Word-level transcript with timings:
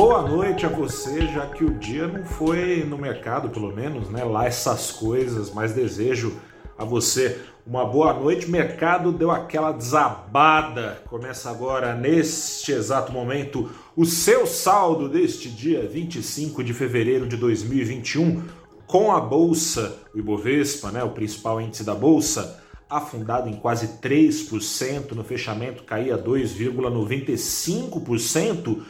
boa 0.00 0.26
noite 0.26 0.64
a 0.64 0.68
você, 0.70 1.26
já 1.26 1.46
que 1.46 1.62
o 1.62 1.74
dia 1.74 2.08
não 2.08 2.24
foi 2.24 2.82
no 2.88 2.96
mercado, 2.96 3.50
pelo 3.50 3.70
menos, 3.70 4.08
né? 4.08 4.24
Lá 4.24 4.46
essas 4.46 4.90
coisas, 4.90 5.52
mas 5.52 5.74
desejo 5.74 6.40
a 6.78 6.86
você 6.86 7.38
uma 7.66 7.84
boa 7.84 8.14
noite. 8.14 8.46
O 8.46 8.50
mercado 8.50 9.12
deu 9.12 9.30
aquela 9.30 9.72
desabada. 9.72 11.02
Começa 11.06 11.50
agora, 11.50 11.94
neste 11.94 12.72
exato 12.72 13.12
momento, 13.12 13.68
o 13.94 14.06
seu 14.06 14.46
saldo 14.46 15.06
deste 15.06 15.50
dia 15.50 15.86
25 15.86 16.64
de 16.64 16.72
fevereiro 16.72 17.28
de 17.28 17.36
2021, 17.36 18.42
com 18.86 19.12
a 19.12 19.20
bolsa, 19.20 19.98
o 20.14 20.18
Ibovespa, 20.18 20.90
né, 20.90 21.04
o 21.04 21.10
principal 21.10 21.60
índice 21.60 21.84
da 21.84 21.94
bolsa, 21.94 22.58
afundado 22.88 23.50
em 23.50 23.54
quase 23.54 24.00
3%, 24.00 25.12
no 25.12 25.22
fechamento 25.22 25.82
caía 25.82 26.16
2,95%, 26.16 28.82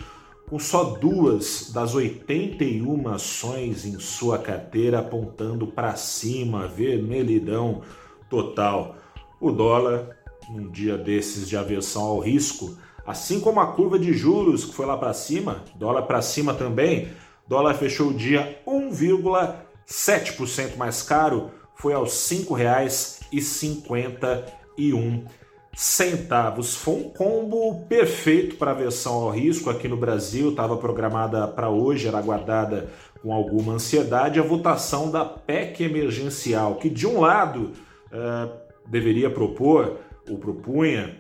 com 0.50 0.59
só 0.59 0.82
duas 0.82 1.70
das 1.72 1.95
81 1.95 3.08
ações 3.08 3.86
em 3.86 4.00
sua 4.00 4.36
carteira 4.36 4.98
apontando 4.98 5.68
para 5.68 5.95
cima, 5.95 6.66
vermelhidão 6.66 7.82
total. 8.28 8.96
O 9.41 9.52
dólar, 9.52 10.16
num 10.50 10.68
dia 10.68 10.98
desses 10.98 11.48
de 11.48 11.56
aversão 11.56 12.02
ao 12.02 12.18
risco, 12.18 12.77
assim 13.06 13.38
como 13.38 13.60
a 13.60 13.68
curva 13.68 13.96
de 13.96 14.12
juros 14.12 14.64
que 14.64 14.74
foi 14.74 14.86
lá 14.86 14.96
para 14.96 15.14
cima, 15.14 15.62
dólar 15.77 16.02
para 16.02 16.20
cima 16.20 16.52
também, 16.52 17.06
dólar 17.46 17.74
fechou 17.74 18.08
o 18.08 18.14
dia 18.14 18.60
1,7% 18.66 20.77
mais 20.77 21.00
caro, 21.00 21.52
foi 21.77 21.92
aos 21.92 22.28
R$ 22.28 22.38
5,51 22.38 25.27
centavos. 25.74 26.74
Foi 26.74 26.95
um 26.95 27.10
combo 27.10 27.84
perfeito 27.88 28.56
para 28.56 28.73
a 28.73 28.74
versão 28.74 29.15
ao 29.15 29.30
risco 29.30 29.70
aqui 29.70 29.88
no 29.88 29.97
Brasil, 29.97 30.50
estava 30.50 30.77
programada 30.77 31.47
para 31.47 31.70
hoje, 31.70 32.08
era 32.08 32.19
aguardada 32.19 32.91
com 33.22 33.33
alguma 33.33 33.75
ansiedade 33.75 34.41
a 34.41 34.42
votação 34.42 35.11
da 35.11 35.25
PEC 35.25 35.83
emergencial, 35.83 36.77
que 36.77 36.89
de 36.89 37.06
um 37.06 37.20
lado 37.20 37.72
uh, 38.12 38.50
deveria 38.86 39.31
propor 39.31 39.98
ou 40.28 40.39
propunha 40.39 41.17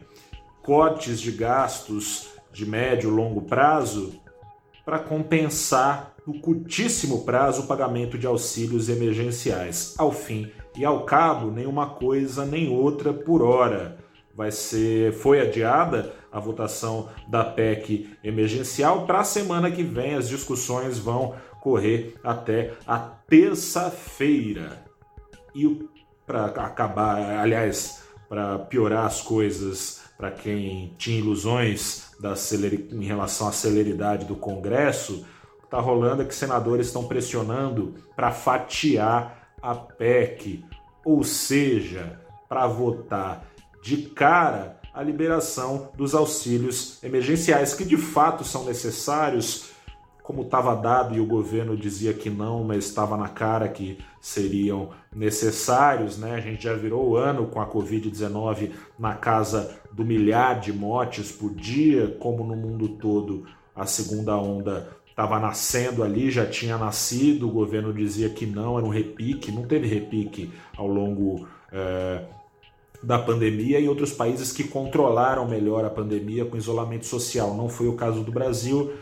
cortes 0.62 1.20
de 1.20 1.32
gastos 1.32 2.28
de 2.52 2.66
médio 2.66 3.10
e 3.10 3.12
longo 3.12 3.42
prazo 3.42 4.14
para 4.84 4.98
compensar 4.98 6.14
no 6.26 6.40
curtíssimo 6.40 7.24
prazo 7.24 7.62
o 7.62 7.66
pagamento 7.66 8.18
de 8.18 8.26
auxílios 8.26 8.88
emergenciais. 8.88 9.94
Ao 9.98 10.12
fim 10.12 10.50
e 10.76 10.84
ao 10.84 11.04
cabo, 11.04 11.50
nenhuma 11.50 11.90
coisa 11.90 12.44
nem 12.44 12.68
outra 12.68 13.12
por 13.12 13.42
hora 13.42 13.98
vai 14.34 14.50
ser 14.50 15.12
foi 15.12 15.40
adiada 15.40 16.12
a 16.30 16.38
votação 16.38 17.08
da 17.28 17.44
PEC 17.44 18.10
emergencial 18.22 19.06
para 19.06 19.20
a 19.20 19.24
semana 19.24 19.70
que 19.70 19.82
vem. 19.82 20.14
As 20.14 20.28
discussões 20.28 20.98
vão 20.98 21.34
correr 21.60 22.14
até 22.22 22.72
a 22.86 22.98
terça-feira. 22.98 24.84
E 25.54 25.88
para 26.26 26.46
acabar, 26.46 27.40
aliás, 27.40 28.04
para 28.28 28.58
piorar 28.58 29.06
as 29.06 29.20
coisas 29.20 30.00
para 30.16 30.30
quem 30.30 30.94
tinha 30.98 31.18
ilusões 31.18 32.12
da 32.20 32.34
em 32.92 33.04
relação 33.04 33.48
à 33.48 33.52
celeridade 33.52 34.26
do 34.26 34.36
Congresso, 34.36 35.26
o 35.56 35.60
que 35.60 35.64
está 35.64 35.80
rolando 35.80 36.20
é 36.20 36.24
que 36.26 36.34
senadores 36.34 36.88
estão 36.88 37.08
pressionando 37.08 37.94
para 38.14 38.30
fatiar 38.30 39.54
a 39.62 39.74
PEC, 39.74 40.62
ou 41.04 41.24
seja, 41.24 42.20
para 42.48 42.66
votar 42.66 43.49
de 43.82 43.96
cara 44.08 44.80
a 44.92 45.02
liberação 45.02 45.90
dos 45.96 46.14
auxílios 46.14 47.02
emergenciais, 47.02 47.74
que 47.74 47.84
de 47.84 47.96
fato 47.96 48.44
são 48.44 48.64
necessários, 48.64 49.70
como 50.22 50.42
estava 50.42 50.74
dado 50.74 51.14
e 51.16 51.20
o 51.20 51.26
governo 51.26 51.76
dizia 51.76 52.12
que 52.12 52.28
não, 52.28 52.64
mas 52.64 52.86
estava 52.86 53.16
na 53.16 53.28
cara 53.28 53.68
que 53.68 53.98
seriam 54.20 54.90
necessários, 55.14 56.18
né? 56.18 56.34
A 56.34 56.40
gente 56.40 56.64
já 56.64 56.74
virou 56.74 57.10
o 57.10 57.16
ano 57.16 57.46
com 57.46 57.60
a 57.60 57.66
Covid-19 57.66 58.70
na 58.98 59.14
casa 59.14 59.76
do 59.92 60.04
milhar 60.04 60.60
de 60.60 60.72
mortes 60.72 61.32
por 61.32 61.54
dia, 61.54 62.16
como 62.20 62.44
no 62.44 62.54
mundo 62.54 62.88
todo 62.88 63.46
a 63.74 63.86
segunda 63.86 64.36
onda 64.36 64.88
estava 65.08 65.38
nascendo 65.38 66.02
ali, 66.02 66.30
já 66.30 66.46
tinha 66.46 66.78
nascido, 66.78 67.48
o 67.48 67.52
governo 67.52 67.92
dizia 67.92 68.30
que 68.30 68.46
não, 68.46 68.78
era 68.78 68.86
um 68.86 68.90
repique, 68.90 69.52
não 69.52 69.62
teve 69.62 69.86
repique 69.86 70.50
ao 70.76 70.86
longo. 70.86 71.46
É, 71.72 72.22
da 73.02 73.18
pandemia 73.18 73.80
e 73.80 73.88
outros 73.88 74.12
países 74.12 74.52
que 74.52 74.64
controlaram 74.64 75.48
melhor 75.48 75.84
a 75.84 75.90
pandemia 75.90 76.44
com 76.44 76.56
isolamento 76.56 77.06
social. 77.06 77.54
Não 77.54 77.68
foi 77.68 77.88
o 77.88 77.94
caso 77.94 78.22
do 78.22 78.32
Brasil. 78.32 78.92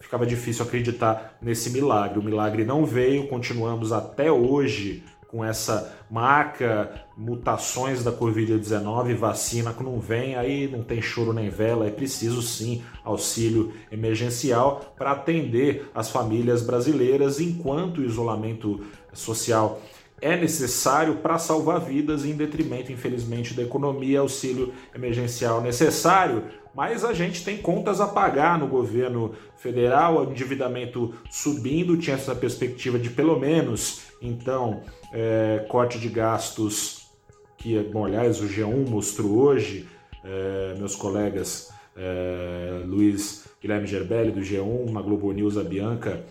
Ficava 0.00 0.26
difícil 0.26 0.64
acreditar 0.64 1.36
nesse 1.40 1.70
milagre. 1.70 2.18
O 2.18 2.22
milagre 2.22 2.64
não 2.64 2.84
veio, 2.84 3.28
continuamos 3.28 3.92
até 3.92 4.30
hoje 4.30 5.04
com 5.32 5.42
essa 5.42 5.96
marca, 6.10 7.06
mutações 7.16 8.04
da 8.04 8.12
Covid-19, 8.12 9.14
vacina 9.14 9.72
que 9.72 9.82
não 9.82 9.98
vem, 9.98 10.36
aí 10.36 10.68
não 10.68 10.82
tem 10.82 11.00
choro 11.00 11.32
nem 11.32 11.48
vela, 11.48 11.86
é 11.86 11.90
preciso 11.90 12.42
sim 12.42 12.82
auxílio 13.02 13.72
emergencial 13.90 14.94
para 14.94 15.12
atender 15.12 15.90
as 15.94 16.10
famílias 16.10 16.60
brasileiras 16.60 17.40
enquanto 17.40 18.02
o 18.02 18.04
isolamento 18.04 18.84
social 19.14 19.80
é 20.22 20.36
necessário 20.36 21.16
para 21.16 21.36
salvar 21.36 21.80
vidas 21.80 22.24
em 22.24 22.32
detrimento, 22.32 22.92
infelizmente, 22.92 23.52
da 23.54 23.62
economia, 23.62 24.20
auxílio 24.20 24.72
emergencial 24.94 25.60
necessário, 25.60 26.44
mas 26.74 27.04
a 27.04 27.12
gente 27.12 27.44
tem 27.44 27.58
contas 27.58 28.00
a 28.00 28.06
pagar 28.06 28.58
no 28.58 28.68
governo 28.68 29.32
federal, 29.56 30.18
o 30.18 30.30
endividamento 30.30 31.12
subindo, 31.28 31.98
tinha 31.98 32.14
essa 32.14 32.34
perspectiva 32.34 32.98
de 32.98 33.10
pelo 33.10 33.38
menos, 33.38 34.02
então, 34.22 34.82
é, 35.12 35.66
corte 35.68 35.98
de 35.98 36.08
gastos, 36.08 37.08
que, 37.58 37.78
bom, 37.80 38.06
aliás, 38.06 38.40
o 38.40 38.46
G1 38.46 38.88
mostrou 38.88 39.32
hoje, 39.32 39.88
é, 40.24 40.74
meus 40.78 40.94
colegas 40.94 41.72
é, 41.96 42.82
Luiz 42.86 43.44
Guilherme 43.60 43.86
Gerbelli 43.86 44.30
do 44.30 44.40
G1, 44.40 44.90
na 44.90 45.02
Globo 45.02 45.30
News, 45.32 45.58
a 45.58 45.62
Bianca, 45.62 46.24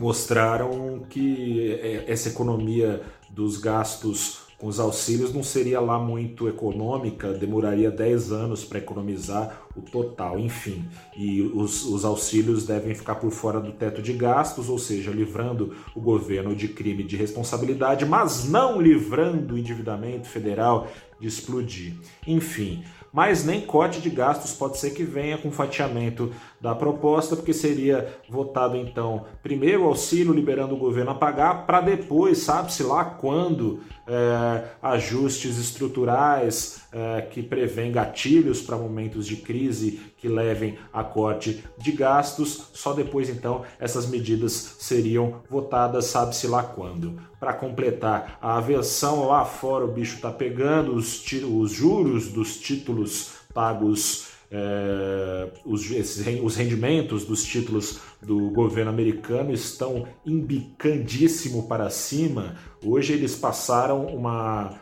mostraram 0.00 1.02
que 1.10 1.72
é, 1.74 2.04
essa 2.08 2.30
economia 2.30 3.02
dos 3.28 3.58
gastos 3.58 4.40
com 4.58 4.66
os 4.66 4.80
auxílios 4.80 5.32
não 5.32 5.42
seria 5.42 5.80
lá 5.80 5.98
muito 5.98 6.48
econômica, 6.48 7.32
demoraria 7.32 7.90
10 7.90 8.32
anos 8.32 8.64
para 8.64 8.78
economizar 8.78 9.62
o 9.80 9.90
total, 9.90 10.38
enfim. 10.38 10.84
E 11.16 11.42
os, 11.42 11.84
os, 11.84 12.04
auxílios 12.04 12.66
devem 12.66 12.94
ficar 12.94 13.16
por 13.16 13.30
fora 13.30 13.60
do 13.60 13.72
teto 13.72 14.02
de 14.02 14.12
gastos, 14.12 14.68
ou 14.68 14.78
seja, 14.78 15.10
livrando 15.10 15.74
o 15.94 16.00
governo 16.00 16.54
de 16.54 16.68
crime 16.68 17.02
de 17.02 17.16
responsabilidade, 17.16 18.04
mas 18.04 18.48
não 18.48 18.80
livrando 18.80 19.54
o 19.54 19.58
endividamento 19.58 20.28
federal 20.28 20.88
de 21.18 21.26
explodir. 21.26 21.94
Enfim, 22.26 22.82
mas 23.12 23.44
nem 23.44 23.60
corte 23.60 24.00
de 24.00 24.08
gastos 24.08 24.52
pode 24.52 24.78
ser 24.78 24.90
que 24.90 25.02
venha 25.02 25.36
com 25.36 25.50
fatiamento 25.50 26.32
da 26.60 26.74
proposta, 26.74 27.34
porque 27.34 27.52
seria 27.52 28.08
votado 28.28 28.76
então 28.76 29.24
primeiro 29.42 29.82
o 29.82 29.86
auxílio 29.86 30.32
liberando 30.32 30.74
o 30.74 30.78
governo 30.78 31.10
a 31.10 31.14
pagar, 31.14 31.66
para 31.66 31.80
depois, 31.80 32.38
sabe-se 32.38 32.82
lá 32.82 33.04
quando, 33.04 33.80
é, 34.06 34.64
ajustes 34.82 35.58
estruturais 35.58 36.82
é, 36.92 37.22
que 37.22 37.42
prevêem 37.42 37.92
gatilhos 37.92 38.60
para 38.60 38.76
momentos 38.76 39.26
de 39.26 39.36
crise 39.36 39.69
que 40.16 40.28
levem 40.28 40.78
a 40.92 41.02
corte 41.02 41.64
de 41.78 41.92
gastos, 41.92 42.68
só 42.72 42.92
depois 42.92 43.28
então 43.28 43.62
essas 43.78 44.06
medidas 44.06 44.76
seriam 44.78 45.42
votadas, 45.48 46.06
sabe-se 46.06 46.46
lá 46.46 46.62
quando. 46.62 47.20
Para 47.38 47.54
completar, 47.54 48.38
a 48.40 48.58
aversão 48.58 49.26
lá 49.26 49.44
fora 49.44 49.84
o 49.84 49.92
bicho 49.92 50.16
está 50.16 50.30
pegando, 50.30 50.94
os, 50.94 51.24
os 51.44 51.72
juros 51.72 52.28
dos 52.28 52.58
títulos 52.58 53.32
pagos 53.54 54.30
é, 54.52 55.48
os, 55.64 55.88
esses, 55.92 56.26
os 56.42 56.56
rendimentos 56.56 57.24
dos 57.24 57.44
títulos 57.44 58.00
do 58.20 58.50
governo 58.50 58.90
americano 58.90 59.52
estão 59.52 60.06
embicandíssimo 60.26 61.68
para 61.68 61.88
cima. 61.88 62.56
Hoje 62.84 63.12
eles 63.12 63.36
passaram 63.36 64.06
uma 64.06 64.74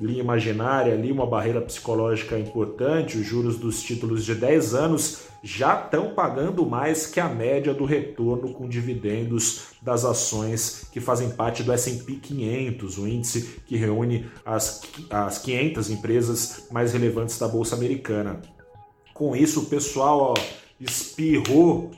linha 0.00 0.20
imaginária 0.20 0.94
ali, 0.94 1.12
uma 1.12 1.26
barreira 1.26 1.60
psicológica 1.60 2.38
importante. 2.38 3.18
Os 3.18 3.26
juros 3.26 3.58
dos 3.58 3.82
títulos 3.82 4.24
de 4.24 4.34
10 4.34 4.74
anos 4.74 5.22
já 5.42 5.78
estão 5.78 6.14
pagando 6.14 6.66
mais 6.66 7.06
que 7.06 7.18
a 7.18 7.28
média 7.28 7.72
do 7.72 7.84
retorno 7.84 8.52
com 8.52 8.68
dividendos 8.68 9.68
das 9.80 10.04
ações 10.04 10.86
que 10.92 11.00
fazem 11.00 11.30
parte 11.30 11.62
do 11.62 11.72
S&P 11.72 12.14
500, 12.14 12.98
o 12.98 13.08
índice 13.08 13.60
que 13.66 13.76
reúne 13.76 14.26
as, 14.44 14.82
as 15.08 15.38
500 15.38 15.90
empresas 15.90 16.68
mais 16.70 16.92
relevantes 16.92 17.38
da 17.38 17.48
bolsa 17.48 17.74
americana. 17.74 18.40
Com 19.14 19.34
isso, 19.34 19.60
o 19.60 19.66
pessoal 19.66 20.34
ó, 20.34 20.34
espirrou, 20.78 21.90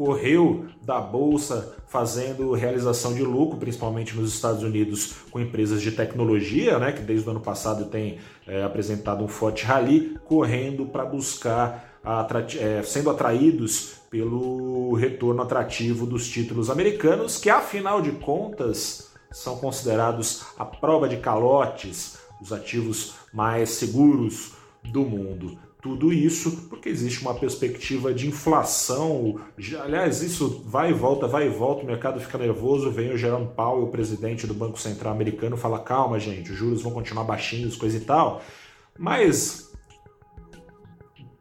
correu 0.00 0.64
da 0.80 0.98
bolsa 0.98 1.76
fazendo 1.86 2.54
realização 2.54 3.12
de 3.12 3.22
lucro, 3.22 3.58
principalmente 3.58 4.16
nos 4.16 4.32
Estados 4.32 4.62
Unidos, 4.62 5.12
com 5.30 5.38
empresas 5.38 5.82
de 5.82 5.92
tecnologia, 5.92 6.78
né, 6.78 6.90
que 6.90 7.02
desde 7.02 7.28
o 7.28 7.32
ano 7.32 7.40
passado 7.40 7.84
tem 7.84 8.16
é, 8.46 8.62
apresentado 8.62 9.22
um 9.22 9.28
forte 9.28 9.66
rally, 9.66 10.18
correndo 10.24 10.86
para 10.86 11.04
buscar 11.04 12.00
é, 12.58 12.82
sendo 12.82 13.10
atraídos 13.10 13.96
pelo 14.08 14.94
retorno 14.94 15.42
atrativo 15.42 16.06
dos 16.06 16.26
títulos 16.26 16.70
americanos, 16.70 17.36
que 17.36 17.50
afinal 17.50 18.00
de 18.00 18.12
contas 18.12 19.12
são 19.30 19.58
considerados 19.58 20.46
a 20.56 20.64
prova 20.64 21.10
de 21.10 21.18
calotes, 21.18 22.18
os 22.40 22.54
ativos 22.54 23.16
mais 23.34 23.68
seguros 23.68 24.54
do 24.82 25.02
mundo. 25.02 25.58
Tudo 25.80 26.12
isso 26.12 26.68
porque 26.68 26.88
existe 26.88 27.22
uma 27.22 27.34
perspectiva 27.34 28.12
de 28.12 28.28
inflação. 28.28 29.40
Aliás, 29.82 30.22
isso 30.22 30.62
vai 30.66 30.90
e 30.90 30.92
volta, 30.92 31.26
vai 31.26 31.46
e 31.46 31.50
volta, 31.50 31.82
o 31.82 31.86
mercado 31.86 32.20
fica 32.20 32.36
nervoso. 32.36 32.90
Vem 32.90 33.12
o 33.12 33.16
Jerome 33.16 33.48
Powell, 33.56 33.84
o 33.84 33.90
presidente 33.90 34.46
do 34.46 34.54
Banco 34.54 34.78
Central 34.78 35.12
americano, 35.12 35.56
fala: 35.56 35.78
calma, 35.78 36.20
gente, 36.20 36.52
os 36.52 36.58
juros 36.58 36.82
vão 36.82 36.92
continuar 36.92 37.24
baixinhos, 37.24 37.76
coisa 37.76 37.96
e 37.96 38.00
tal. 38.00 38.42
Mas 38.98 39.70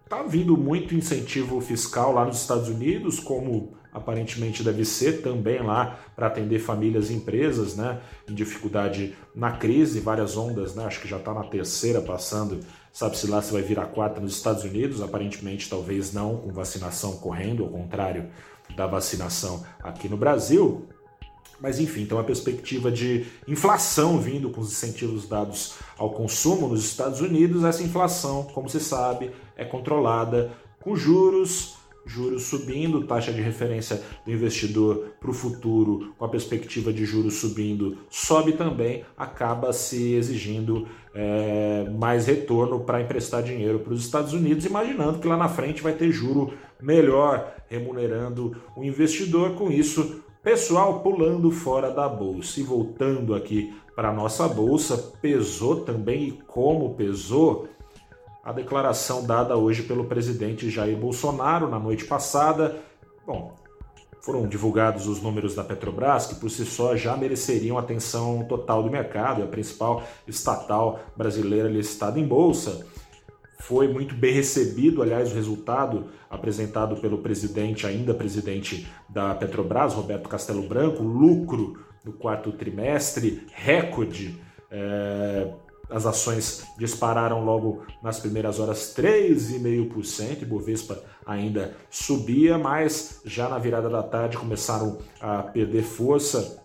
tá 0.08 0.24
vindo 0.24 0.58
muito 0.58 0.96
incentivo 0.96 1.60
fiscal 1.62 2.14
lá 2.14 2.26
nos 2.26 2.42
Estados 2.42 2.70
Unidos, 2.70 3.20
como 3.20 3.78
aparentemente 3.92 4.64
deve 4.64 4.86
ser 4.86 5.22
também 5.22 5.62
lá 5.62 6.00
para 6.16 6.28
atender 6.28 6.60
famílias 6.60 7.10
e 7.10 7.14
empresas, 7.14 7.76
né, 7.76 8.00
em 8.28 8.34
dificuldade 8.34 9.16
na 9.36 9.52
crise, 9.52 10.00
várias 10.00 10.38
ondas, 10.38 10.76
né, 10.76 10.86
acho 10.86 11.02
que 11.02 11.08
já 11.08 11.18
está 11.18 11.34
na 11.34 11.44
terceira 11.44 12.02
passando, 12.02 12.60
sabe-se 12.92 13.28
lá 13.28 13.42
se 13.42 13.52
vai 13.52 13.62
vir 13.62 13.80
a 13.80 13.86
quarta 13.86 14.20
nos 14.20 14.36
Estados 14.36 14.64
Unidos, 14.64 15.02
aparentemente 15.02 15.70
talvez 15.70 16.14
não 16.14 16.38
com 16.38 16.52
vacinação 16.52 17.18
correndo, 17.18 17.64
ao 17.64 17.70
contrário 17.70 18.30
da 18.76 18.86
vacinação 18.86 19.64
aqui 19.82 20.08
no 20.08 20.18
Brasil, 20.18 20.88
mas 21.60 21.80
enfim, 21.80 22.04
então 22.04 22.20
a 22.20 22.24
perspectiva 22.24 22.92
de 22.92 23.26
inflação 23.48 24.20
vindo 24.20 24.50
com 24.50 24.62
os 24.62 24.72
incentivos 24.72 25.28
dados 25.28 25.76
ao 25.98 26.12
consumo 26.12 26.70
nos 26.70 26.86
Estados 26.86 27.20
Unidos, 27.20 27.64
essa 27.64 27.84
inflação, 27.84 28.44
como 28.54 28.70
se 28.70 28.80
sabe, 28.80 29.32
é 29.58 29.66
controlada 29.66 30.52
com 30.82 30.96
juros 30.96 31.78
juros 32.06 32.44
subindo, 32.44 33.06
taxa 33.06 33.32
de 33.32 33.42
referência 33.42 34.02
do 34.26 34.32
investidor 34.32 35.14
para 35.20 35.30
o 35.30 35.34
futuro, 35.34 36.14
com 36.18 36.26
a 36.26 36.30
perspectiva 36.30 36.92
de 36.92 37.06
juros 37.06 37.36
subindo, 37.36 38.00
sobe 38.10 38.54
também, 38.54 39.04
acaba 39.16 39.72
se 39.72 40.14
exigindo 40.16 40.88
é, 41.14 41.86
mais 42.00 42.28
retorno 42.28 42.80
para 42.80 43.02
emprestar 43.02 43.44
dinheiro 43.44 43.80
para 43.80 43.92
os 43.92 44.00
Estados 44.00 44.32
Unidos, 44.32 44.66
imaginando 44.66 45.20
que 45.20 45.28
lá 45.28 45.36
na 45.36 45.50
frente 45.50 45.84
vai 45.84 45.92
ter 45.92 46.10
juro 46.14 46.54
melhor 46.82 47.54
remunerando 47.68 48.56
o 48.74 48.86
investidor. 48.86 49.56
Com 49.56 49.70
isso, 49.70 50.24
pessoal 50.42 51.02
pulando 51.02 51.52
fora 51.52 51.92
da 51.92 52.08
bolsa 52.08 52.62
e 52.62 52.64
voltando 52.64 53.36
aqui 53.36 53.74
para 53.94 54.12
a 54.12 54.14
nossa 54.14 54.48
bolsa, 54.48 55.12
pesou 55.22 55.82
também 55.82 56.30
e 56.30 56.32
como 56.32 56.96
pesou 56.96 57.68
a 58.46 58.54
declaração 58.54 59.28
dada 59.28 59.58
hoje 59.58 59.84
pelo 59.84 60.06
presidente 60.06 60.70
Jair 60.70 60.96
Bolsonaro 60.96 61.70
na 61.70 61.78
noite 61.78 62.06
passada. 62.06 62.78
Bom, 63.28 63.54
foram 64.22 64.48
divulgados 64.48 65.08
os 65.08 65.22
números 65.22 65.56
da 65.56 65.64
Petrobras, 65.64 66.28
que 66.28 66.36
por 66.36 66.50
si 66.50 66.66
só 66.66 66.96
já 66.96 67.16
mereceriam 67.16 67.78
atenção 67.78 68.46
total 68.48 68.84
do 68.84 68.90
mercado, 68.90 69.42
é 69.42 69.46
a 69.46 69.48
principal 69.48 70.04
estatal 70.28 71.00
brasileira 71.16 71.70
listada 71.70 72.20
em 72.20 72.28
bolsa. 72.28 72.86
Foi 73.62 73.88
muito 73.88 74.16
bem 74.16 74.34
recebido, 74.34 75.02
aliás, 75.02 75.32
o 75.32 75.36
resultado 75.36 76.06
apresentado 76.30 76.96
pelo 76.98 77.20
presidente, 77.20 77.86
ainda 77.86 78.14
presidente 78.14 78.88
da 79.08 79.36
Petrobras, 79.36 79.94
Roberto 79.94 80.30
Castelo 80.30 80.64
Branco, 80.64 81.04
lucro 81.04 81.78
no 82.04 82.14
quarto 82.14 82.52
trimestre, 82.52 83.46
recorde. 83.54 84.40
É 84.72 85.52
as 85.90 86.06
ações 86.06 86.64
dispararam 86.78 87.44
logo 87.44 87.84
nas 88.02 88.20
primeiras 88.20 88.60
horas 88.60 88.94
3,5%, 88.96 90.46
Bovespa 90.46 91.02
ainda 91.26 91.76
subia, 91.90 92.58
mas 92.58 93.22
já 93.26 93.50
na 93.50 93.58
virada 93.58 93.90
da 93.90 94.04
tarde 94.04 94.38
começaram 94.38 95.00
a 95.20 95.44
perder 95.44 95.84
força, 95.84 96.64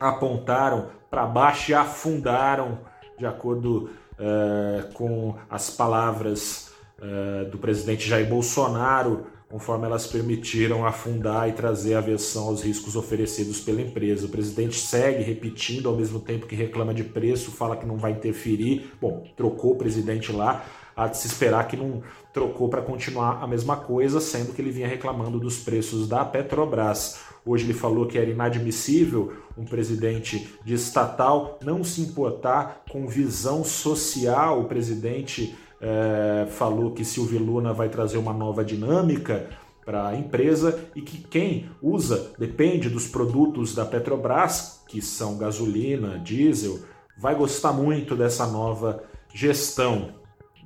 apontaram 0.00 0.88
para 1.10 1.26
baixo 1.26 1.70
e 1.70 1.74
afundaram, 1.74 2.78
de 3.18 3.24
acordo 3.24 3.90
uh, 4.18 4.92
com 4.92 5.36
as 5.48 5.70
palavras 5.70 6.72
uh, 6.98 7.48
do 7.50 7.58
presidente 7.58 8.08
Jair 8.08 8.28
Bolsonaro 8.28 9.35
conforme 9.48 9.86
elas 9.86 10.06
permitiram 10.06 10.84
afundar 10.84 11.48
e 11.48 11.52
trazer 11.52 11.94
aversão 11.94 12.48
aos 12.48 12.62
riscos 12.62 12.96
oferecidos 12.96 13.60
pela 13.60 13.80
empresa. 13.80 14.26
O 14.26 14.30
presidente 14.30 14.76
segue 14.76 15.22
repetindo 15.22 15.88
ao 15.88 15.96
mesmo 15.96 16.18
tempo 16.18 16.46
que 16.46 16.56
reclama 16.56 16.92
de 16.92 17.04
preço, 17.04 17.52
fala 17.52 17.76
que 17.76 17.86
não 17.86 17.96
vai 17.96 18.12
interferir. 18.12 18.92
Bom, 19.00 19.24
trocou 19.36 19.72
o 19.72 19.76
presidente 19.76 20.32
lá, 20.32 20.64
há 20.96 21.06
de 21.06 21.16
se 21.16 21.28
esperar 21.28 21.68
que 21.68 21.76
não 21.76 22.02
trocou 22.32 22.68
para 22.68 22.82
continuar 22.82 23.42
a 23.42 23.46
mesma 23.46 23.76
coisa, 23.76 24.20
sendo 24.20 24.52
que 24.52 24.60
ele 24.60 24.70
vinha 24.70 24.88
reclamando 24.88 25.38
dos 25.38 25.58
preços 25.58 26.08
da 26.08 26.24
Petrobras. 26.24 27.20
Hoje 27.44 27.64
ele 27.64 27.74
falou 27.74 28.06
que 28.06 28.18
era 28.18 28.28
inadmissível 28.28 29.32
um 29.56 29.64
presidente 29.64 30.58
de 30.64 30.74
estatal 30.74 31.58
não 31.62 31.84
se 31.84 32.00
importar 32.00 32.82
com 32.90 33.06
visão 33.06 33.62
social. 33.62 34.60
O 34.60 34.64
presidente 34.64 35.56
é, 35.80 36.46
falou 36.50 36.92
que 36.92 37.04
Silvio 37.04 37.38
Luna 37.38 37.72
vai 37.72 37.88
trazer 37.88 38.18
uma 38.18 38.32
nova 38.32 38.64
dinâmica 38.64 39.48
para 39.84 40.08
a 40.08 40.16
empresa 40.16 40.90
e 40.96 41.00
que 41.00 41.18
quem 41.18 41.70
usa, 41.80 42.32
depende 42.38 42.90
dos 42.90 43.06
produtos 43.06 43.74
da 43.74 43.84
Petrobras, 43.84 44.82
que 44.88 45.00
são 45.00 45.38
gasolina, 45.38 46.18
diesel, 46.18 46.80
vai 47.16 47.34
gostar 47.34 47.72
muito 47.72 48.16
dessa 48.16 48.46
nova 48.46 49.04
gestão. 49.32 50.14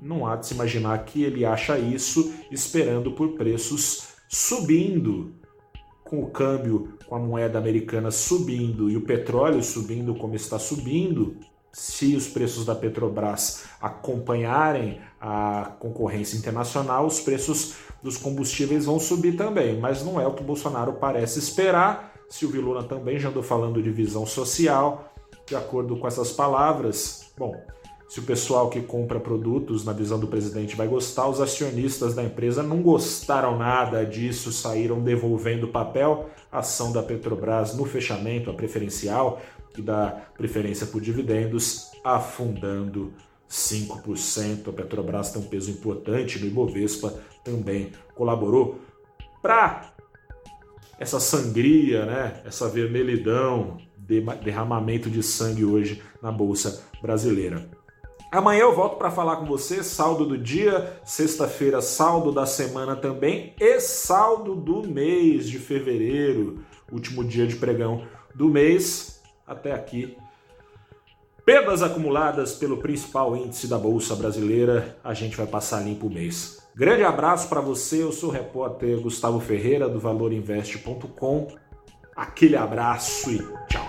Não 0.01 0.27
há 0.27 0.37
de 0.37 0.47
se 0.47 0.55
imaginar 0.55 1.05
que 1.05 1.23
ele 1.23 1.45
acha 1.45 1.79
isso 1.79 2.33
esperando 2.51 3.13
por 3.13 3.35
preços 3.35 4.15
subindo. 4.29 5.35
Com 6.03 6.23
o 6.23 6.31
câmbio, 6.31 6.95
com 7.07 7.15
a 7.15 7.19
moeda 7.19 7.59
americana 7.59 8.11
subindo 8.11 8.91
e 8.91 8.97
o 8.97 9.03
petróleo 9.03 9.63
subindo 9.63 10.15
como 10.15 10.35
está 10.35 10.59
subindo, 10.59 11.37
se 11.73 12.17
os 12.17 12.29
preços 12.29 12.65
da 12.65 12.75
Petrobras 12.75 13.65
acompanharem 13.81 15.01
a 15.21 15.73
concorrência 15.79 16.37
internacional, 16.37 17.07
os 17.07 17.21
preços 17.21 17.75
dos 18.03 18.17
combustíveis 18.17 18.87
vão 18.87 18.99
subir 18.99 19.37
também, 19.37 19.79
mas 19.79 20.03
não 20.05 20.21
é 20.21 20.27
o 20.27 20.35
que 20.35 20.43
o 20.43 20.47
Bolsonaro 20.47 20.95
parece 20.95 21.39
esperar. 21.39 22.15
Silvio 22.29 22.63
Luna 22.63 22.85
também 22.85 23.19
já 23.19 23.29
andou 23.29 23.43
falando 23.43 23.83
de 23.83 23.91
visão 23.91 24.25
social, 24.25 25.13
de 25.47 25.55
acordo 25.55 25.97
com 25.97 26.07
essas 26.07 26.33
palavras. 26.33 27.33
Bom, 27.37 27.55
se 28.11 28.19
o 28.19 28.25
pessoal 28.25 28.69
que 28.69 28.81
compra 28.81 29.21
produtos, 29.21 29.85
na 29.85 29.93
visão 29.93 30.19
do 30.19 30.27
presidente, 30.27 30.75
vai 30.75 30.89
gostar, 30.89 31.29
os 31.29 31.41
acionistas 31.41 32.13
da 32.13 32.25
empresa 32.25 32.61
não 32.61 32.83
gostaram 32.83 33.57
nada 33.57 34.05
disso, 34.05 34.51
saíram 34.51 35.01
devolvendo 35.01 35.69
papel. 35.69 36.29
A 36.51 36.59
ação 36.59 36.91
da 36.91 37.05
Petrobras 37.05 37.77
no 37.77 37.85
fechamento, 37.85 38.51
a 38.51 38.53
preferencial, 38.53 39.41
que 39.73 39.81
dá 39.81 40.27
preferência 40.37 40.89
por 40.89 41.01
dividendos, 41.01 41.93
afundando 42.03 43.13
5%. 43.49 44.71
A 44.71 44.73
Petrobras 44.73 45.31
tem 45.31 45.41
um 45.41 45.47
peso 45.47 45.71
importante 45.71 46.41
no 46.41 46.47
Ibovespa, 46.47 47.15
também 47.45 47.93
colaborou 48.17 48.81
para 49.41 49.93
essa 50.99 51.21
sangria, 51.21 52.05
né? 52.07 52.43
essa 52.45 52.69
vermelhidão, 52.69 53.79
derramamento 54.43 55.09
de 55.09 55.23
sangue 55.23 55.65
hoje 55.65 56.03
na 56.21 56.33
Bolsa 56.33 56.83
Brasileira. 57.01 57.79
Amanhã 58.31 58.61
eu 58.61 58.75
volto 58.75 58.97
para 58.97 59.11
falar 59.11 59.37
com 59.37 59.45
você, 59.45 59.83
saldo 59.83 60.25
do 60.25 60.39
dia, 60.39 61.01
sexta-feira, 61.05 61.83
saldo 61.83 62.31
da 62.31 62.47
semana 62.47 62.95
também 62.95 63.55
e 63.59 63.81
saldo 63.81 64.55
do 64.55 64.87
mês 64.87 65.49
de 65.49 65.59
fevereiro, 65.59 66.65
último 66.93 67.25
dia 67.25 67.45
de 67.45 67.57
pregão 67.57 68.07
do 68.33 68.49
mês 68.49 69.21
até 69.45 69.73
aqui. 69.73 70.17
Perdas 71.45 71.83
acumuladas 71.83 72.55
pelo 72.55 72.77
principal 72.77 73.37
índice 73.37 73.67
da 73.67 73.77
Bolsa 73.77 74.15
Brasileira, 74.15 74.97
a 75.03 75.13
gente 75.13 75.37
vai 75.37 75.47
passar 75.47 75.81
limpo 75.81 76.07
o 76.07 76.11
mês. 76.11 76.61
Grande 76.77 77.03
abraço 77.03 77.49
para 77.49 77.61
você, 77.61 78.01
eu 78.01 78.13
sou 78.13 78.29
o 78.29 78.33
repórter 78.33 79.01
Gustavo 79.01 79.41
Ferreira 79.41 79.89
do 79.89 79.99
valorinvest.com. 79.99 81.49
Aquele 82.15 82.57
abraço 82.57 83.33
e 83.33 83.39
tchau. 83.69 83.80